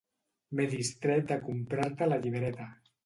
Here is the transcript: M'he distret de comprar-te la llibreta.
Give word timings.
M'he 0.59 0.63
distret 0.71 1.29
de 1.33 1.39
comprar-te 1.49 2.09
la 2.11 2.19
llibreta. 2.25 2.69